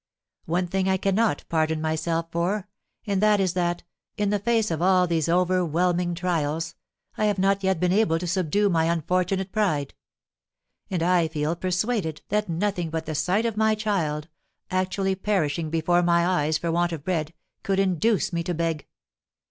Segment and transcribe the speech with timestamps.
[0.47, 2.67] One thing I cannot pardon myself for,
[3.05, 3.83] and that is that,
[4.17, 6.73] in the face of all these overwhelming trials,
[7.19, 9.93] I have not yet been able to subdue my unfortunate pride;
[10.89, 14.27] and I feel persuaded that nothing but the sight of my child,
[14.71, 18.87] actually perishing before my eyes for want of bread, could induce me to beg.